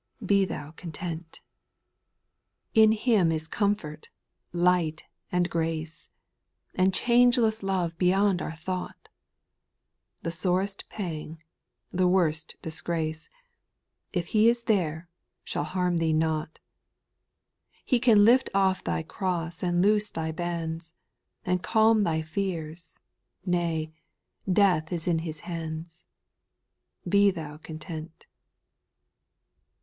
[0.25, 1.41] Be thou conteiiLt..
[2.73, 2.81] 884 SPIRITUAL SONGS, 2.
[2.81, 4.09] In Him is comfort,
[4.51, 6.09] light, and grace,
[6.73, 9.09] And changeless love beyond our thought;
[10.23, 11.43] The sorest pang,
[11.93, 13.29] the worst disgrace,
[14.11, 15.07] If He is there,
[15.43, 16.57] shall harm thee not.
[17.85, 20.93] He can lift off thy cross, and loose thy bands,
[21.45, 22.99] And calm thy fears,
[23.45, 23.91] nay,
[24.51, 26.05] death is in His hands.
[27.07, 28.25] Be th(m content.